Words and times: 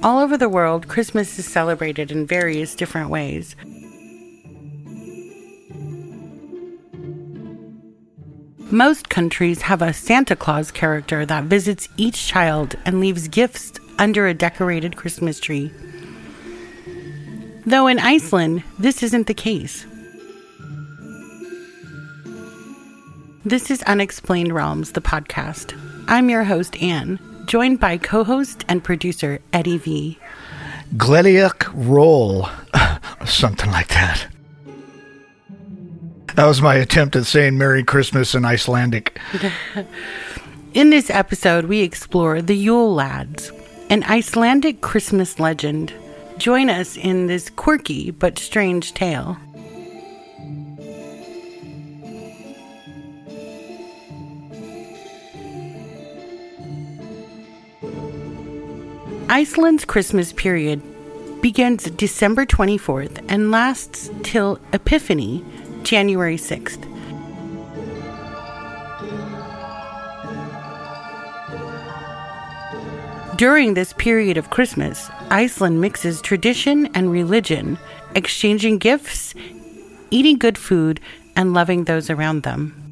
All 0.00 0.20
over 0.20 0.36
the 0.36 0.48
world, 0.48 0.86
Christmas 0.86 1.38
is 1.40 1.46
celebrated 1.46 2.12
in 2.12 2.24
various 2.24 2.76
different 2.76 3.10
ways. 3.10 3.56
Most 8.70 9.08
countries 9.08 9.62
have 9.62 9.82
a 9.82 9.92
Santa 9.92 10.36
Claus 10.36 10.70
character 10.70 11.26
that 11.26 11.44
visits 11.44 11.88
each 11.96 12.28
child 12.28 12.76
and 12.84 13.00
leaves 13.00 13.26
gifts 13.26 13.72
under 13.98 14.28
a 14.28 14.34
decorated 14.34 14.94
Christmas 14.94 15.40
tree. 15.40 15.72
Though 17.66 17.88
in 17.88 17.98
Iceland, 17.98 18.62
this 18.78 19.02
isn't 19.02 19.26
the 19.26 19.34
case. 19.34 19.84
This 23.44 23.68
is 23.70 23.82
Unexplained 23.82 24.52
Realms, 24.52 24.92
the 24.92 25.00
podcast. 25.00 25.76
I'm 26.06 26.30
your 26.30 26.44
host, 26.44 26.80
Anne, 26.80 27.18
joined 27.48 27.80
by 27.80 27.96
co 27.96 28.22
host 28.22 28.64
and 28.68 28.84
producer 28.84 29.40
Eddie 29.52 29.78
V. 29.78 30.18
Glediak 30.96 31.68
roll. 31.74 32.48
Something 33.26 33.72
like 33.72 33.88
that. 33.88 34.28
That 36.36 36.46
was 36.46 36.62
my 36.62 36.76
attempt 36.76 37.16
at 37.16 37.26
saying 37.26 37.58
Merry 37.58 37.82
Christmas 37.82 38.34
in 38.34 38.44
Icelandic. 38.44 39.18
In 40.74 40.90
this 40.90 41.10
episode, 41.10 41.64
we 41.64 41.80
explore 41.80 42.40
the 42.42 42.54
Yule 42.54 42.94
Lads, 42.94 43.50
an 43.88 44.04
Icelandic 44.04 44.82
Christmas 44.82 45.40
legend. 45.40 45.92
Join 46.36 46.68
us 46.68 46.96
in 46.96 47.26
this 47.26 47.50
quirky 47.50 48.10
but 48.10 48.38
strange 48.38 48.92
tale. 48.92 49.38
Iceland's 59.30 59.84
Christmas 59.84 60.32
period 60.32 60.80
begins 61.42 61.84
December 61.84 62.46
24th 62.46 63.22
and 63.28 63.50
lasts 63.50 64.10
till 64.22 64.58
Epiphany, 64.72 65.44
January 65.82 66.38
6th. 66.38 66.82
During 73.36 73.74
this 73.74 73.92
period 73.92 74.38
of 74.38 74.48
Christmas, 74.48 75.10
Iceland 75.28 75.82
mixes 75.82 76.22
tradition 76.22 76.86
and 76.94 77.12
religion, 77.12 77.76
exchanging 78.14 78.78
gifts, 78.78 79.34
eating 80.10 80.38
good 80.38 80.56
food, 80.56 81.00
and 81.36 81.52
loving 81.52 81.84
those 81.84 82.08
around 82.08 82.44
them. 82.44 82.87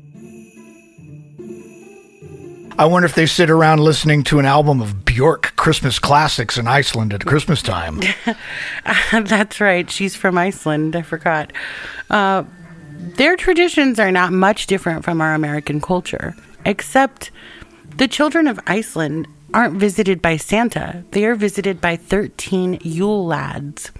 I 2.79 2.85
wonder 2.85 3.07
if 3.07 3.15
they 3.15 3.25
sit 3.25 3.49
around 3.49 3.81
listening 3.81 4.23
to 4.25 4.39
an 4.39 4.45
album 4.45 4.83
of 4.83 5.05
Bjork 5.07 5.57
Christmas 5.57 5.99
classics 5.99 6.59
in 6.59 6.69
Iceland 6.69 7.15
at 7.15 7.25
Christmas 7.25 7.63
time. 7.63 8.01
That's 9.13 9.63
right. 9.63 9.91
She's 9.91 10.15
from 10.15 10.37
Iceland. 10.37 10.95
I 10.95 11.01
forgot. 11.01 11.55
Uh, 12.11 12.45
their 12.99 13.37
traditions 13.37 13.99
are 13.99 14.13
not 14.13 14.33
much 14.33 14.67
different 14.67 15.05
from 15.05 15.23
our 15.23 15.33
American 15.33 15.81
culture, 15.81 16.35
except 16.67 17.31
the 17.97 18.09
children 18.09 18.47
of 18.47 18.61
Iceland 18.67 19.27
aren't 19.55 19.77
visited 19.77 20.21
by 20.21 20.37
Santa. 20.37 21.03
They 21.13 21.25
are 21.25 21.35
visited 21.35 21.81
by 21.81 21.97
13 21.97 22.81
Yule 22.83 23.25
lads. 23.25 23.91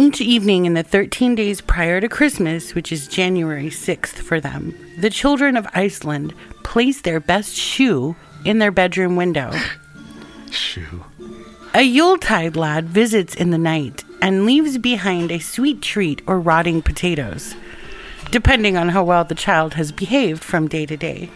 Each 0.00 0.22
evening 0.22 0.64
in 0.64 0.72
the 0.72 0.82
13 0.82 1.34
days 1.34 1.60
prior 1.60 2.00
to 2.00 2.08
Christmas, 2.08 2.74
which 2.74 2.90
is 2.90 3.06
January 3.06 3.66
6th 3.66 4.14
for 4.14 4.40
them, 4.40 4.74
the 4.96 5.10
children 5.10 5.58
of 5.58 5.68
Iceland 5.74 6.32
place 6.62 7.02
their 7.02 7.20
best 7.20 7.54
shoe 7.54 8.16
in 8.42 8.60
their 8.60 8.70
bedroom 8.70 9.14
window. 9.14 9.52
Shoe. 10.50 11.04
A 11.74 11.82
Yuletide 11.82 12.56
lad 12.56 12.88
visits 12.88 13.34
in 13.34 13.50
the 13.50 13.58
night 13.58 14.02
and 14.22 14.46
leaves 14.46 14.78
behind 14.78 15.30
a 15.30 15.38
sweet 15.38 15.82
treat 15.82 16.22
or 16.26 16.40
rotting 16.40 16.80
potatoes, 16.80 17.54
depending 18.30 18.78
on 18.78 18.88
how 18.88 19.04
well 19.04 19.24
the 19.24 19.34
child 19.34 19.74
has 19.74 19.92
behaved 19.92 20.42
from 20.42 20.66
day 20.66 20.86
to 20.86 20.96
day. 20.96 21.28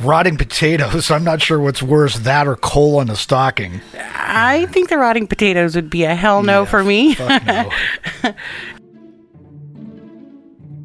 Rotting 0.00 0.36
potatoes. 0.36 1.10
I'm 1.10 1.24
not 1.24 1.42
sure 1.42 1.60
what's 1.60 1.82
worse, 1.82 2.18
that 2.20 2.46
or 2.46 2.56
coal 2.56 3.00
in 3.00 3.10
a 3.10 3.16
stocking. 3.16 3.80
I 3.94 4.66
think 4.66 4.88
the 4.88 4.98
rotting 4.98 5.26
potatoes 5.26 5.74
would 5.74 5.90
be 5.90 6.04
a 6.04 6.14
hell 6.14 6.42
no 6.42 6.62
Yeah, 6.62 6.68
for 6.68 6.84
me. 6.84 7.16
No. 7.46 7.70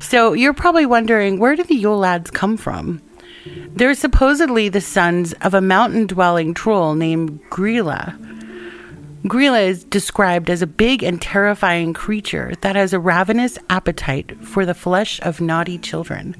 So 0.01 0.33
you're 0.33 0.53
probably 0.53 0.85
wondering 0.85 1.39
where 1.39 1.55
did 1.55 1.67
the 1.67 1.75
Yule 1.75 1.97
lads 1.97 2.29
come 2.29 2.57
from? 2.57 3.01
They're 3.75 3.95
supposedly 3.95 4.69
the 4.69 4.81
sons 4.81 5.33
of 5.41 5.53
a 5.53 5.61
mountain 5.61 6.05
dwelling 6.05 6.53
troll 6.53 6.93
named 6.95 7.39
Grilla. 7.49 8.15
Grilla 9.23 9.67
is 9.67 9.83
described 9.85 10.49
as 10.51 10.61
a 10.61 10.67
big 10.67 11.01
and 11.01 11.19
terrifying 11.21 11.93
creature 11.93 12.53
that 12.61 12.75
has 12.75 12.93
a 12.93 12.99
ravenous 12.99 13.57
appetite 13.69 14.37
for 14.45 14.65
the 14.65 14.75
flesh 14.75 15.19
of 15.23 15.41
naughty 15.41 15.79
children. 15.79 16.35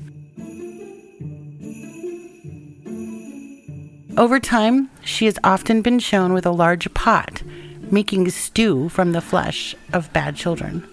Over 4.18 4.40
time, 4.40 4.90
she 5.04 5.26
has 5.26 5.38
often 5.44 5.82
been 5.82 6.00
shown 6.00 6.32
with 6.32 6.46
a 6.46 6.52
large 6.52 6.92
pot, 6.94 7.44
making 7.92 8.30
stew 8.30 8.88
from 8.88 9.12
the 9.12 9.20
flesh 9.20 9.76
of 9.92 10.12
bad 10.14 10.38
children. 10.38 10.88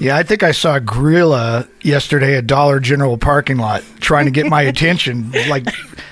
Yeah, 0.00 0.16
I 0.16 0.22
think 0.22 0.42
I 0.42 0.52
saw 0.52 0.76
a 0.76 0.80
Grilla 0.80 1.68
yesterday 1.82 2.36
at 2.36 2.46
Dollar 2.46 2.80
General 2.80 3.18
parking 3.18 3.58
lot 3.58 3.84
trying 4.00 4.24
to 4.24 4.30
get 4.30 4.46
my 4.46 4.62
attention, 4.72 5.30
like 5.48 5.66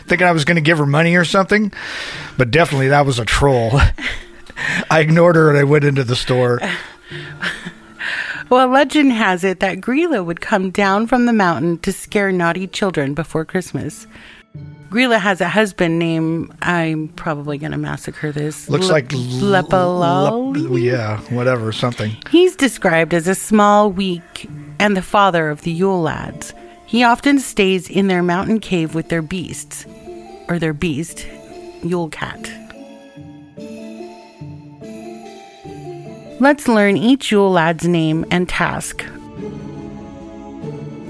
thinking 0.07 0.27
I 0.27 0.33
was 0.33 0.45
going 0.45 0.57
to 0.57 0.61
give 0.61 0.79
her 0.79 0.87
money 0.87 1.17
or 1.17 1.25
something. 1.25 1.73
But 2.37 2.51
definitely 2.53 2.89
that 2.89 3.05
was 3.05 3.19
a 3.19 3.25
troll. 3.25 3.73
I 4.91 5.01
ignored 5.01 5.37
her 5.37 5.49
and 5.49 5.59
I 5.59 5.65
went 5.65 5.85
into 5.85 6.05
the 6.05 6.17
store. 6.17 6.61
Well, 8.51 8.69
legend 8.69 9.13
has 9.13 9.45
it 9.45 9.61
that 9.61 9.79
Grilla 9.79 10.25
would 10.25 10.41
come 10.41 10.71
down 10.71 11.07
from 11.07 11.27
the 11.27 11.33
mountain 11.35 11.79
to 11.79 11.93
scare 11.93 12.33
naughty 12.33 12.67
children 12.67 13.13
before 13.15 13.45
Christmas. 13.45 14.07
Grilla 14.89 15.19
has 15.21 15.43
a 15.43 15.49
husband 15.51 15.99
named, 15.99 16.51
I'm 16.63 17.09
probably 17.09 17.59
going 17.59 17.73
to 17.73 17.79
massacre 17.79 18.33
this. 18.33 18.71
Looks 18.71 18.87
Le- 18.87 18.93
like 18.93 19.13
l- 19.13 19.21
Lepalol? 19.21 20.71
lep- 20.71 20.81
yeah, 20.83 21.21
whatever, 21.35 21.73
something. 21.73 22.17
He's 22.31 22.57
described 22.57 23.13
as 23.13 23.29
a 23.29 23.35
small, 23.35 23.93
weak, 23.93 24.49
and 24.79 24.97
the 24.97 25.03
father 25.03 25.51
of 25.51 25.61
the 25.61 25.71
Yule 25.71 26.01
lads. 26.01 26.55
He 26.87 27.03
often 27.03 27.39
stays 27.41 27.91
in 27.91 28.07
their 28.09 28.23
mountain 28.23 28.61
cave 28.61 28.95
with 28.95 29.11
their 29.11 29.21
beasts, 29.21 29.85
or 30.49 30.59
their 30.59 30.73
beast, 30.73 31.27
Yule 31.83 32.09
cat. 32.09 32.51
Let's 36.41 36.69
learn 36.69 36.97
each 36.97 37.33
Yule 37.33 37.51
lad's 37.51 37.87
name 37.87 38.25
and 38.31 38.49
task. 38.49 39.05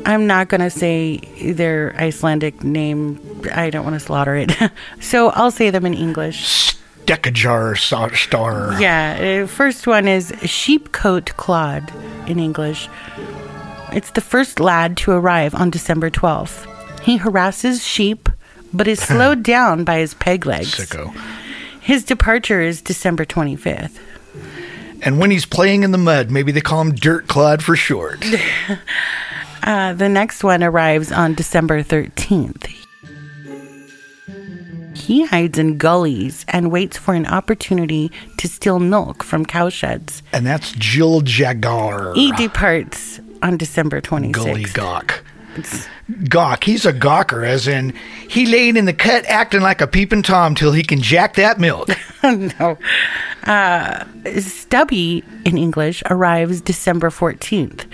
I'm 0.06 0.27
not 0.27 0.49
going 0.49 0.62
to 0.62 0.71
say 0.71 1.19
their 1.53 1.94
Icelandic 1.97 2.65
name. 2.65 3.21
I 3.53 3.69
don't 3.69 3.84
want 3.84 3.94
to 3.94 4.00
slaughter 4.00 4.37
it. 4.37 4.56
so 5.00 5.28
I'll 5.31 5.50
say 5.50 5.69
them 5.69 5.84
in 5.84 5.93
English. 5.93 6.75
Steckajar 7.05 7.78
sa- 7.78 8.09
star. 8.15 8.81
Yeah, 8.81 9.43
uh, 9.43 9.47
first 9.47 9.87
one 9.87 10.09
is 10.09 10.33
Sheepcote 10.43 11.37
Clod 11.37 11.93
in 12.27 12.39
English. 12.39 12.89
It's 13.93 14.10
the 14.10 14.21
first 14.21 14.60
lad 14.60 14.97
to 14.99 15.12
arrive 15.12 15.55
on 15.55 15.71
December 15.71 16.10
12th. 16.10 16.66
He 17.03 17.19
harasses 17.19 17.87
sheep, 17.87 18.28
but 18.72 18.89
is 18.89 19.00
slowed 19.03 19.43
down 19.43 19.84
by 19.84 19.99
his 19.99 20.15
peg 20.15 20.47
legs. 20.47 20.75
Sicko. 20.75 21.15
His 21.81 22.04
departure 22.04 22.60
is 22.60 22.83
December 22.83 23.24
25th. 23.24 23.98
And 25.03 25.18
when 25.18 25.30
he's 25.30 25.47
playing 25.47 25.83
in 25.84 25.92
the 25.92 25.98
mud, 25.98 26.30
maybe 26.30 26.53
they 26.53 26.60
call 26.60 26.80
him 26.80 26.95
Dirt 26.95 27.27
Clod 27.28 27.62
for 27.62 27.77
short. 27.77 28.24
Uh, 29.65 29.92
the 29.92 30.09
next 30.09 30.42
one 30.45 30.62
arrives 30.62 31.12
on 31.12 31.34
December 31.34 31.83
13th. 31.83 32.72
He 34.95 35.27
hides 35.27 35.59
in 35.59 35.78
gullies 35.78 36.45
and 36.48 36.71
waits 36.71 36.97
for 36.97 37.12
an 37.12 37.27
opportunity 37.27 38.10
to 38.39 38.48
steal 38.48 38.78
milk 38.78 39.22
from 39.22 39.45
cowsheds. 39.45 40.22
and 40.33 40.47
that's 40.47 40.72
Jill 40.72 41.21
Jagar. 41.22 42.15
He 42.15 42.33
departs 42.33 43.21
on 43.42 43.56
December 43.59 44.00
26th. 44.00 44.33
Gully 44.33 44.65
Gawk. 44.65 45.24
Gawk. 46.28 46.65
He's 46.65 46.86
a 46.86 46.92
gawker, 46.92 47.45
as 47.47 47.66
in 47.66 47.92
he 48.28 48.47
laid 48.47 48.77
in 48.77 48.84
the 48.84 48.92
cut 48.92 49.24
acting 49.27 49.60
like 49.60 49.80
a 49.80 49.86
peeping 49.86 50.22
Tom 50.22 50.54
till 50.54 50.72
he 50.72 50.83
can 50.84 51.00
jack 51.03 51.34
that 51.34 51.59
milk. 51.59 51.89
no. 52.22 52.78
Uh, 53.44 54.04
Stubby 54.38 55.24
in 55.44 55.56
English 55.56 56.02
arrives 56.10 56.60
December 56.60 57.10
14th. 57.10 57.86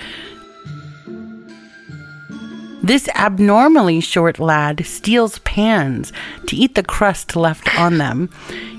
This 2.83 3.09
abnormally 3.15 4.01
short 4.01 4.39
lad 4.39 4.85
steals 4.85 5.39
pans 5.39 6.13
to 6.47 6.55
eat 6.55 6.75
the 6.75 6.83
crust 6.83 7.35
left 7.35 7.79
on 7.79 7.97
them. 7.97 8.29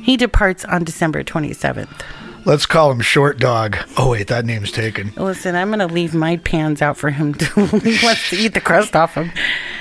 He 0.03 0.15
departs 0.15 0.63
on 0.65 0.83
December 0.83 1.23
27th. 1.23 2.03
Let's 2.45 2.67
call 2.67 2.91
him 2.91 3.01
Short 3.01 3.39
Dog. 3.39 3.75
Oh 3.97 4.11
wait, 4.11 4.27
that 4.27 4.45
name's 4.45 4.71
taken. 4.71 5.11
Listen, 5.17 5.55
I'm 5.55 5.69
going 5.69 5.79
to 5.79 5.87
leave 5.91 6.13
my 6.13 6.37
pans 6.37 6.83
out 6.83 6.95
for 6.95 7.09
him 7.09 7.33
to 7.39 7.45
to 7.45 8.35
eat 8.35 8.53
the 8.53 8.61
crust 8.61 8.95
off 8.95 9.15
them. 9.15 9.31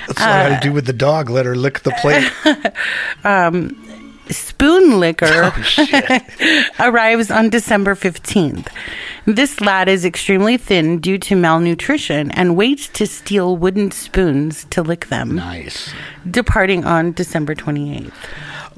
That's 0.07 0.19
what 0.19 0.29
I 0.29 0.59
do 0.59 0.73
with 0.73 0.87
the 0.87 0.93
dog. 0.93 1.29
Let 1.29 1.45
her 1.45 1.55
lick 1.55 1.81
the 1.81 1.91
plate. 2.01 2.31
Spoon 4.29 4.99
Licker 4.99 5.27
Oh, 5.55 5.61
shit. 5.61 6.23
arrives 6.79 7.29
on 7.31 7.49
December 7.49 7.95
15th. 7.95 8.67
This 9.25 9.59
lad 9.61 9.87
is 9.87 10.03
extremely 10.05 10.57
thin 10.57 10.99
due 10.99 11.17
to 11.19 11.35
malnutrition 11.35 12.31
and 12.31 12.55
waits 12.55 12.87
to 12.89 13.05
steal 13.07 13.55
wooden 13.57 13.91
spoons 13.91 14.65
to 14.71 14.81
lick 14.81 15.07
them, 15.07 15.35
nice. 15.35 15.93
departing 16.29 16.85
on 16.85 17.11
December 17.13 17.55
28th. 17.55 18.11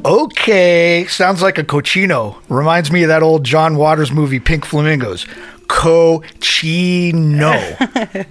Okay, 0.06 1.06
sounds 1.08 1.42
like 1.42 1.58
a 1.58 1.64
cochino. 1.64 2.38
Reminds 2.50 2.92
me 2.92 3.04
of 3.04 3.08
that 3.10 3.24
old 3.24 3.44
John 3.44 3.78
Waters 3.78 4.12
movie, 4.12 4.40
Pink 4.40 4.64
Flamingos. 4.66 5.26
Cochino. 5.68 7.54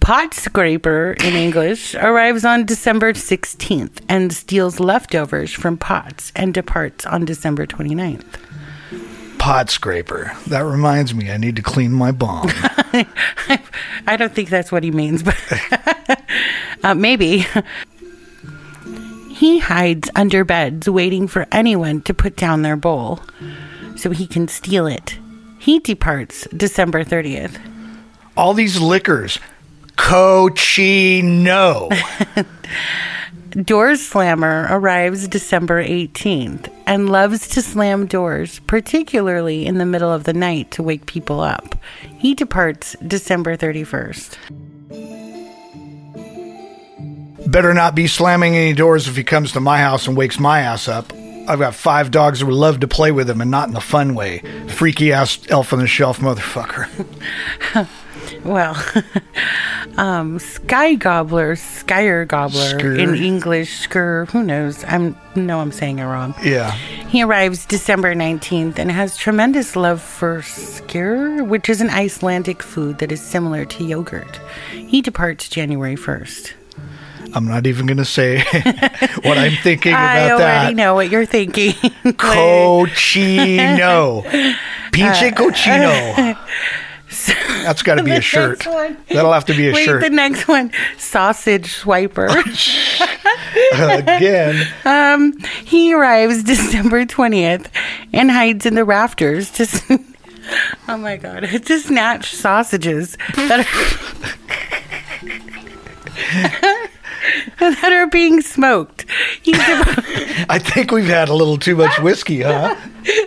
Pot 0.00 0.34
Scraper 0.34 1.16
in 1.24 1.34
English 1.34 1.94
arrives 1.94 2.44
on 2.44 2.66
December 2.66 3.14
16th 3.14 4.00
and 4.08 4.32
steals 4.32 4.78
leftovers 4.80 5.52
from 5.52 5.78
pots 5.78 6.30
and 6.36 6.52
departs 6.52 7.06
on 7.06 7.24
December 7.24 7.66
29th. 7.66 8.36
Pot 9.38 9.70
scraper. 9.70 10.36
That 10.48 10.64
reminds 10.64 11.14
me, 11.14 11.30
I 11.30 11.36
need 11.36 11.56
to 11.56 11.62
clean 11.62 11.92
my 11.92 12.10
bong. 12.10 12.50
I 14.06 14.16
don't 14.18 14.34
think 14.34 14.50
that's 14.50 14.70
what 14.70 14.82
he 14.82 14.90
means, 14.90 15.22
but 15.22 15.36
uh, 16.84 16.94
maybe. 16.94 17.46
He 19.30 19.60
hides 19.60 20.10
under 20.16 20.44
beds 20.44 20.88
waiting 20.88 21.28
for 21.28 21.46
anyone 21.52 22.02
to 22.02 22.12
put 22.12 22.36
down 22.36 22.62
their 22.62 22.76
bowl 22.76 23.20
so 23.96 24.10
he 24.10 24.26
can 24.26 24.48
steal 24.48 24.86
it. 24.86 25.18
He 25.58 25.78
departs 25.78 26.46
December 26.48 27.04
30th. 27.04 27.58
All 28.36 28.52
these 28.54 28.80
lickers. 28.80 29.38
Cochino. 29.98 31.90
Door 33.64 33.96
Slammer 33.96 34.66
arrives 34.70 35.26
December 35.26 35.84
18th 35.84 36.70
and 36.86 37.10
loves 37.10 37.48
to 37.48 37.60
slam 37.60 38.06
doors, 38.06 38.60
particularly 38.66 39.66
in 39.66 39.78
the 39.78 39.86
middle 39.86 40.12
of 40.12 40.24
the 40.24 40.32
night 40.32 40.70
to 40.72 40.82
wake 40.82 41.06
people 41.06 41.40
up. 41.40 41.74
He 42.18 42.34
departs 42.34 42.94
December 43.06 43.56
31st. 43.56 44.36
Better 47.50 47.74
not 47.74 47.94
be 47.94 48.06
slamming 48.06 48.54
any 48.54 48.74
doors 48.74 49.08
if 49.08 49.16
he 49.16 49.24
comes 49.24 49.52
to 49.52 49.60
my 49.60 49.78
house 49.78 50.06
and 50.06 50.16
wakes 50.16 50.38
my 50.38 50.60
ass 50.60 50.86
up. 50.86 51.12
I've 51.48 51.58
got 51.58 51.74
five 51.74 52.10
dogs 52.10 52.40
that 52.40 52.46
would 52.46 52.54
love 52.54 52.80
to 52.80 52.88
play 52.88 53.10
with 53.10 53.28
him 53.28 53.40
and 53.40 53.50
not 53.50 53.68
in 53.68 53.74
the 53.74 53.80
fun 53.80 54.14
way. 54.14 54.42
Freaky 54.68 55.12
ass 55.12 55.38
elf 55.48 55.72
on 55.72 55.78
the 55.78 55.86
shelf 55.86 56.20
motherfucker. 56.20 56.86
Well, 58.44 58.76
um, 59.96 60.38
Sky 60.38 60.94
Gobbler, 60.94 61.54
Skyer 61.56 62.26
Gobbler 62.26 62.78
Skur. 62.78 62.98
in 62.98 63.14
English, 63.16 63.86
Skur, 63.88 64.28
who 64.30 64.42
knows? 64.42 64.84
I'm 64.84 65.16
no, 65.34 65.60
I'm 65.60 65.72
saying 65.72 65.98
it 65.98 66.04
wrong. 66.04 66.34
yeah. 66.42 66.72
He 67.08 67.22
arrives 67.22 67.64
December 67.66 68.14
19th 68.14 68.78
and 68.78 68.90
has 68.90 69.16
tremendous 69.16 69.76
love 69.76 70.00
for 70.02 70.40
skyr, 70.42 71.46
which 71.46 71.68
is 71.68 71.80
an 71.80 71.88
Icelandic 71.90 72.62
food 72.62 72.98
that 72.98 73.10
is 73.12 73.20
similar 73.20 73.64
to 73.64 73.84
yogurt. 73.84 74.40
He 74.72 75.00
departs 75.00 75.48
January 75.48 75.96
1st. 75.96 76.52
I'm 77.34 77.46
not 77.46 77.66
even 77.66 77.86
going 77.86 77.98
to 77.98 78.04
say 78.06 78.38
what 79.22 79.36
I'm 79.38 79.52
thinking 79.62 79.92
about 79.92 80.14
that. 80.14 80.16
I 80.16 80.30
already 80.32 80.74
that. 80.74 80.76
know 80.76 80.94
what 80.94 81.10
you're 81.10 81.26
thinking. 81.26 81.72
Cochino. 82.92 84.22
Pinche 84.92 85.30
cochino. 85.34 86.36
That's 87.62 87.82
got 87.82 87.96
to 87.96 88.02
be 88.04 88.12
a 88.12 88.20
shirt. 88.20 88.66
one. 88.66 88.96
That'll 89.08 89.32
have 89.32 89.46
to 89.46 89.54
be 89.56 89.68
a 89.68 89.72
Wait, 89.72 89.84
shirt. 89.84 90.02
the 90.02 90.10
next 90.10 90.46
one, 90.48 90.70
sausage 90.98 91.74
swiper. 91.82 92.28
Again. 93.98 94.66
um, 94.84 95.32
he 95.64 95.94
arrives 95.94 96.42
December 96.44 97.04
20th 97.06 97.66
and 98.12 98.30
hides 98.30 98.66
in 98.66 98.74
the 98.74 98.84
rafters 98.84 99.50
to. 99.52 100.00
Oh 100.88 100.96
my 100.96 101.16
god! 101.18 101.40
To 101.44 101.78
snatch 101.78 102.34
sausages 102.34 103.16
that 103.36 103.60
are 103.60 103.64
that 107.58 107.92
are 107.92 108.06
being 108.06 108.40
smoked. 108.40 109.04
He 109.42 109.52
I 110.48 110.58
think 110.58 110.90
we've 110.90 111.04
had 111.06 111.28
a 111.28 111.34
little 111.34 111.58
too 111.58 111.76
much 111.76 111.98
whiskey, 112.00 112.40
huh? 112.42 112.74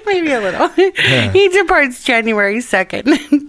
maybe 0.05 0.31
a 0.31 0.39
little. 0.41 0.67
He 0.69 1.47
departs 1.49 2.03
January 2.03 2.57
2nd. 2.57 3.40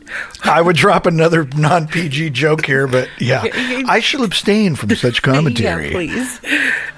I 0.45 0.61
would 0.61 0.77
drop 0.77 1.07
another 1.07 1.45
non 1.45 1.87
PG 1.87 2.31
joke 2.31 2.67
here, 2.67 2.87
but 2.87 3.09
yeah. 3.19 3.43
I 3.89 4.01
shall 4.01 4.25
abstain 4.25 4.75
from 4.75 4.95
such 4.97 5.23
commentary. 5.23 5.87
Yeah, 5.87 5.93
please. 5.93 6.41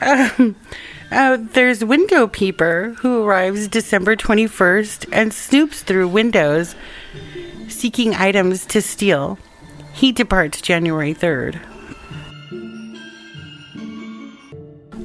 Um, 0.00 0.56
uh, 1.10 1.38
there's 1.52 1.84
Window 1.84 2.26
Peeper, 2.26 2.94
who 2.98 3.24
arrives 3.24 3.68
December 3.68 4.16
21st 4.16 5.06
and 5.12 5.30
snoops 5.30 5.82
through 5.82 6.08
windows 6.08 6.74
seeking 7.68 8.14
items 8.14 8.66
to 8.66 8.80
steal. 8.80 9.38
He 9.92 10.10
departs 10.10 10.60
January 10.60 11.14
3rd. 11.14 11.60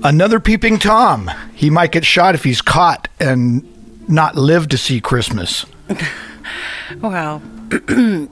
Another 0.04 0.40
peeping 0.40 0.80
Tom. 0.80 1.30
He 1.54 1.70
might 1.70 1.92
get 1.92 2.06
shot 2.06 2.34
if 2.34 2.44
he's 2.44 2.62
caught 2.62 3.10
and 3.20 3.68
not 4.10 4.36
live 4.36 4.70
to 4.70 4.78
see 4.78 5.02
Christmas. 5.02 5.66
Wow. 7.02 7.42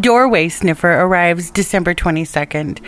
Doorway 0.00 0.48
Sniffer 0.48 0.92
arrives 1.00 1.50
December 1.50 1.94
22nd. 1.94 2.80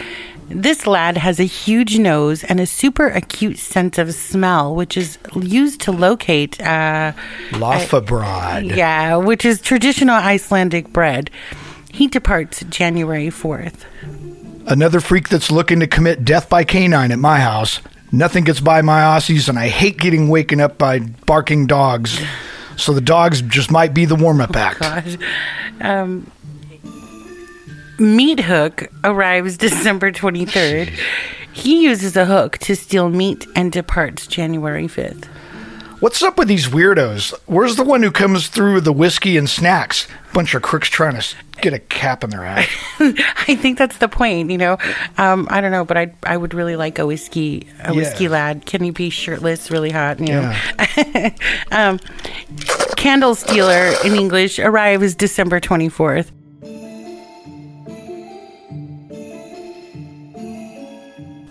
This 0.48 0.86
lad 0.86 1.16
has 1.16 1.40
a 1.40 1.44
huge 1.44 1.98
nose 1.98 2.44
and 2.44 2.60
a 2.60 2.66
super 2.66 3.08
acute 3.08 3.58
sense 3.58 3.98
of 3.98 4.14
smell, 4.14 4.74
which 4.74 4.96
is 4.96 5.18
used 5.34 5.80
to 5.82 5.92
locate 5.92 6.60
uh, 6.60 7.12
Lafabrod. 7.50 8.74
Yeah, 8.76 9.16
which 9.16 9.44
is 9.44 9.60
traditional 9.60 10.14
Icelandic 10.14 10.92
bread. 10.92 11.30
He 11.90 12.06
departs 12.06 12.62
January 12.68 13.28
4th. 13.28 13.84
Another 14.68 15.00
freak 15.00 15.28
that's 15.28 15.50
looking 15.50 15.80
to 15.80 15.86
commit 15.86 16.24
death 16.24 16.48
by 16.48 16.64
canine 16.64 17.10
at 17.10 17.18
my 17.18 17.40
house. 17.40 17.80
Nothing 18.12 18.44
gets 18.44 18.60
by 18.60 18.82
my 18.82 19.00
Aussies, 19.00 19.48
and 19.48 19.58
I 19.58 19.68
hate 19.68 19.98
getting 19.98 20.28
waken 20.28 20.60
up 20.60 20.78
by 20.78 21.00
barking 21.00 21.66
dogs. 21.66 22.20
So 22.76 22.92
the 22.92 23.00
dogs 23.00 23.42
just 23.42 23.70
might 23.70 23.94
be 23.94 24.04
the 24.04 24.14
warm 24.14 24.40
up 24.40 24.54
act. 24.56 24.80
Gosh. 24.80 25.16
Um, 25.80 26.30
Meat 27.98 28.40
Hook 28.40 28.88
arrives 29.04 29.56
December 29.58 30.12
23rd. 30.12 30.92
He 31.52 31.84
uses 31.84 32.16
a 32.16 32.26
hook 32.26 32.58
to 32.58 32.76
steal 32.76 33.08
meat 33.08 33.46
and 33.56 33.72
departs 33.72 34.26
January 34.26 34.86
5th. 34.86 35.24
What's 36.00 36.22
up 36.22 36.36
with 36.36 36.48
these 36.48 36.66
weirdos? 36.68 37.32
Where's 37.46 37.76
the 37.76 37.82
one 37.82 38.02
who 38.02 38.10
comes 38.10 38.48
through 38.48 38.74
with 38.74 38.84
the 38.84 38.92
whiskey 38.92 39.38
and 39.38 39.48
snacks? 39.48 40.06
Bunch 40.34 40.54
of 40.54 40.60
crooks 40.60 40.90
trying 40.90 41.14
to 41.14 41.22
get 41.60 41.72
a 41.72 41.78
cap 41.78 42.22
in 42.24 42.30
their 42.30 42.44
eye. 42.46 42.66
I 43.00 43.56
think 43.56 43.78
that's 43.78 43.98
the 43.98 44.08
point, 44.08 44.50
you 44.50 44.58
know. 44.58 44.78
Um, 45.18 45.46
I 45.50 45.60
don't 45.60 45.70
know, 45.72 45.84
but 45.84 45.96
I 45.96 46.12
I 46.24 46.36
would 46.36 46.54
really 46.54 46.76
like 46.76 46.98
a 46.98 47.06
whiskey 47.06 47.66
a 47.84 47.94
whiskey 47.94 48.24
Yeah. 48.24 48.30
lad. 48.30 48.66
Can 48.66 48.82
he 48.82 48.90
be 48.90 49.10
shirtless, 49.10 49.70
really 49.70 49.90
hot? 49.90 50.20
You 50.20 50.26
know. 50.26 50.54
um, 51.72 51.98
Candle 52.96 53.34
Stealer 53.34 53.92
in 54.04 54.14
English 54.14 54.58
arrives 54.58 55.14
December 55.14 55.60
twenty 55.60 55.88
fourth. 55.88 56.30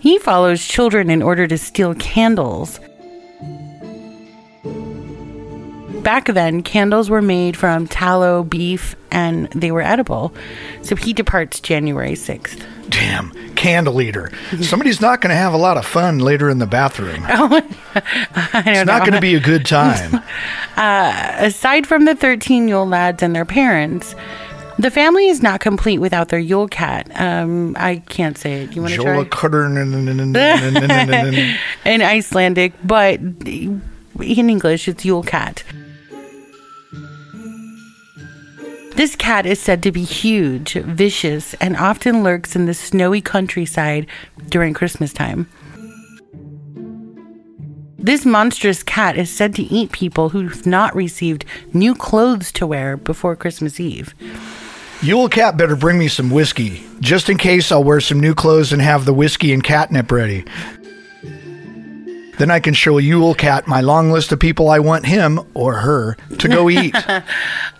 He 0.00 0.18
follows 0.18 0.64
children 0.64 1.10
in 1.10 1.20
order 1.22 1.46
to 1.48 1.58
steal 1.58 1.94
candles. 1.96 2.78
Back 6.06 6.26
then, 6.26 6.62
candles 6.62 7.10
were 7.10 7.20
made 7.20 7.56
from 7.56 7.88
tallow, 7.88 8.44
beef, 8.44 8.94
and 9.10 9.48
they 9.48 9.72
were 9.72 9.82
edible. 9.82 10.32
So 10.82 10.94
he 10.94 11.12
departs 11.12 11.58
January 11.58 12.12
6th. 12.12 12.64
Damn, 12.90 13.32
candle 13.56 14.00
eater. 14.00 14.30
Somebody's 14.60 15.00
not 15.00 15.20
going 15.20 15.30
to 15.30 15.36
have 15.36 15.52
a 15.52 15.56
lot 15.56 15.76
of 15.76 15.84
fun 15.84 16.20
later 16.20 16.48
in 16.48 16.60
the 16.60 16.66
bathroom. 16.66 17.26
It's 18.54 18.86
not 18.86 19.00
going 19.00 19.14
to 19.14 19.20
be 19.20 19.34
a 19.34 19.40
good 19.40 19.66
time. 19.66 20.22
Aside 20.76 21.88
from 21.88 22.04
the 22.04 22.14
13 22.14 22.68
Yule 22.68 22.86
lads 22.86 23.20
and 23.20 23.34
their 23.34 23.44
parents, 23.44 24.14
the 24.78 24.92
family 24.92 25.26
is 25.26 25.42
not 25.42 25.58
complete 25.58 25.98
without 25.98 26.28
their 26.28 26.38
Yule 26.38 26.68
cat. 26.68 27.10
Um, 27.20 27.74
I 27.80 27.96
can't 28.08 28.38
say 28.38 28.62
it. 28.62 28.76
You 28.76 28.82
want 28.82 28.94
to 28.94 29.02
try? 29.02 29.16
Jola 29.16 29.28
in 31.84 32.00
Icelandic, 32.00 32.74
but 32.84 33.18
in 33.18 33.82
English, 34.20 34.86
it's 34.86 35.04
Yule 35.04 35.24
cat. 35.24 35.64
This 38.96 39.14
cat 39.14 39.44
is 39.44 39.60
said 39.60 39.82
to 39.82 39.92
be 39.92 40.04
huge, 40.04 40.72
vicious, 40.72 41.52
and 41.60 41.76
often 41.76 42.22
lurks 42.22 42.56
in 42.56 42.64
the 42.64 42.72
snowy 42.72 43.20
countryside 43.20 44.06
during 44.48 44.72
Christmas 44.72 45.12
time. 45.12 45.46
This 47.98 48.24
monstrous 48.24 48.82
cat 48.82 49.18
is 49.18 49.28
said 49.28 49.54
to 49.56 49.64
eat 49.64 49.92
people 49.92 50.30
who've 50.30 50.64
not 50.64 50.96
received 50.96 51.44
new 51.74 51.94
clothes 51.94 52.50
to 52.52 52.66
wear 52.66 52.96
before 52.96 53.36
Christmas 53.36 53.78
Eve. 53.78 54.14
Yule 55.02 55.28
Cat 55.28 55.58
better 55.58 55.76
bring 55.76 55.98
me 55.98 56.08
some 56.08 56.30
whiskey. 56.30 56.82
Just 57.00 57.28
in 57.28 57.36
case 57.36 57.70
I'll 57.70 57.84
wear 57.84 58.00
some 58.00 58.18
new 58.18 58.34
clothes 58.34 58.72
and 58.72 58.80
have 58.80 59.04
the 59.04 59.12
whiskey 59.12 59.52
and 59.52 59.62
catnip 59.62 60.10
ready. 60.10 60.46
Then 62.38 62.50
I 62.50 62.60
can 62.60 62.74
show 62.74 62.98
Yule 62.98 63.34
Cat 63.34 63.66
my 63.66 63.80
long 63.80 64.10
list 64.10 64.32
of 64.32 64.38
people 64.38 64.68
I 64.68 64.78
want 64.78 65.06
him 65.06 65.40
or 65.54 65.74
her 65.74 66.16
to 66.38 66.48
go 66.48 66.68
eat. 66.70 66.94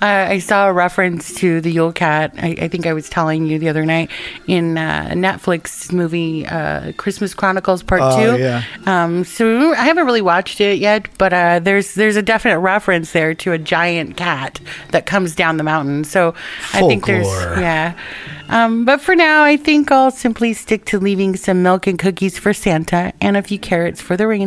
Uh, 0.03 0.27
I 0.29 0.41
saw 0.41 0.69
a 0.69 0.73
reference 0.75 1.35
to 1.37 1.63
the 1.63 1.73
Yule 1.73 1.91
Cat. 1.91 2.35
I, 2.37 2.49
I 2.61 2.69
think 2.69 2.87
I 2.87 2.93
was 2.93 3.09
telling 3.09 3.47
you 3.47 3.59
the 3.59 3.71
other 3.71 3.87
night 3.87 4.11
in 4.47 4.77
uh, 4.77 5.09
Netflix 5.13 5.91
movie 5.91 6.47
uh, 6.47 6.93
Christmas 6.99 7.33
Chronicles 7.33 7.83
Part 7.83 8.03
Two. 8.15 8.39
yeah. 8.39 8.63
Um, 8.85 9.25
so 9.25 9.73
I 9.73 9.85
haven't 9.85 10.05
really 10.05 10.21
watched 10.21 10.61
it 10.61 10.79
yet, 10.79 11.09
but 11.17 11.33
uh, 11.33 11.61
there's 11.61 11.95
there's 11.95 12.17
a 12.17 12.23
definite 12.23 12.59
reference 12.59 13.13
there 13.13 13.35
to 13.37 13.53
a 13.53 13.59
giant 13.59 14.19
cat 14.19 14.61
that 14.91 15.07
comes 15.07 15.35
down 15.35 15.57
the 15.57 15.65
mountain. 15.65 16.05
So 16.05 16.35
I 16.75 16.87
think 16.87 17.07
there's 17.07 17.27
yeah. 17.27 17.99
Um, 18.49 18.85
but 18.85 19.01
for 19.01 19.17
now, 19.17 19.43
I 19.45 19.57
think 19.57 19.91
I'll 19.91 20.11
simply 20.11 20.53
stick 20.53 20.85
to 20.87 20.99
leaving 21.01 21.37
some 21.37 21.63
milk 21.63 21.87
and 21.87 21.99
cookies 21.99 22.39
for 22.39 22.53
Santa 22.53 23.13
and 23.21 23.37
a 23.37 23.43
few 23.43 23.59
carrots 23.59 24.01
for 24.01 24.17
the 24.17 24.27
reindeer. 24.27 24.46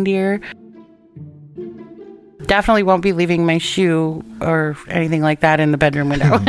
Definitely 2.45 2.83
won't 2.83 3.03
be 3.03 3.13
leaving 3.13 3.45
my 3.45 3.57
shoe 3.59 4.23
or 4.41 4.75
anything 4.87 5.21
like 5.21 5.41
that 5.41 5.59
in 5.59 5.71
the 5.71 5.77
bedroom 5.77 6.09
window. 6.09 6.39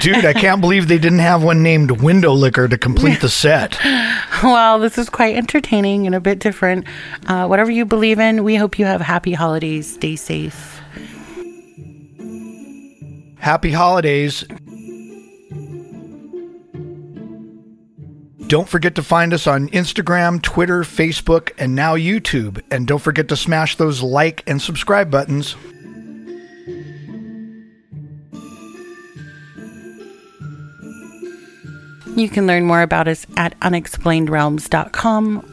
Dude, 0.00 0.24
I 0.24 0.34
can't 0.34 0.60
believe 0.60 0.88
they 0.88 0.98
didn't 0.98 1.20
have 1.20 1.42
one 1.42 1.62
named 1.62 2.02
Window 2.02 2.32
Licker 2.32 2.68
to 2.68 2.76
complete 2.76 3.20
the 3.20 3.28
set. 3.30 3.78
well, 4.42 4.78
this 4.78 4.98
is 4.98 5.08
quite 5.08 5.36
entertaining 5.36 6.06
and 6.06 6.14
a 6.14 6.20
bit 6.20 6.38
different. 6.38 6.86
Uh, 7.26 7.46
whatever 7.46 7.70
you 7.70 7.86
believe 7.86 8.18
in, 8.18 8.44
we 8.44 8.56
hope 8.56 8.78
you 8.78 8.84
have 8.84 9.00
happy 9.00 9.32
holidays. 9.32 9.94
Stay 9.94 10.16
safe. 10.16 10.80
Happy 13.38 13.72
holidays. 13.72 14.44
Don't 18.52 18.68
forget 18.68 18.96
to 18.96 19.02
find 19.02 19.32
us 19.32 19.46
on 19.46 19.70
Instagram, 19.70 20.42
Twitter, 20.42 20.82
Facebook, 20.82 21.52
and 21.56 21.74
now 21.74 21.96
YouTube. 21.96 22.60
And 22.70 22.86
don't 22.86 22.98
forget 22.98 23.28
to 23.28 23.34
smash 23.34 23.76
those 23.76 24.02
like 24.02 24.42
and 24.46 24.60
subscribe 24.60 25.10
buttons. 25.10 25.56
You 32.14 32.28
can 32.28 32.46
learn 32.46 32.66
more 32.66 32.82
about 32.82 33.08
us 33.08 33.24
at 33.38 33.58
unexplainedrealms.com. 33.60 35.48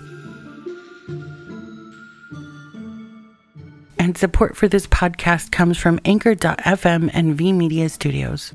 And 3.98 4.18
support 4.18 4.58
for 4.58 4.68
this 4.68 4.88
podcast 4.88 5.54
comes 5.54 5.78
from 5.78 6.02
Anchor.fm 6.04 7.12
and 7.14 7.38
V 7.38 7.54
Media 7.54 7.88
Studios. 7.88 8.54